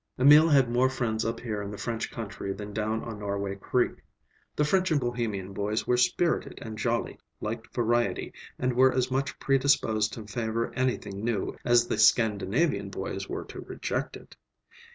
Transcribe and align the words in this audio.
Emil 0.17 0.49
had 0.49 0.67
more 0.67 0.89
friends 0.89 1.23
up 1.23 1.39
here 1.39 1.61
in 1.61 1.69
the 1.69 1.77
French 1.77 2.09
country 2.09 2.51
than 2.51 2.73
down 2.73 3.03
on 3.03 3.19
Norway 3.19 3.53
Creek. 3.53 4.01
The 4.55 4.65
French 4.65 4.89
and 4.89 4.99
Bohemian 4.99 5.53
boys 5.53 5.85
were 5.85 5.95
spirited 5.95 6.57
and 6.59 6.75
jolly, 6.75 7.19
liked 7.39 7.71
variety, 7.75 8.33
and 8.57 8.73
were 8.73 8.91
as 8.91 9.11
much 9.11 9.39
predisposed 9.39 10.11
to 10.13 10.25
favor 10.25 10.73
anything 10.73 11.23
new 11.23 11.55
as 11.63 11.85
the 11.85 11.99
Scandinavian 11.99 12.89
boys 12.89 13.29
were 13.29 13.43
to 13.45 13.59
reject 13.59 14.17
it. 14.17 14.35